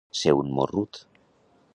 [0.19, 1.01] Ser un morrut.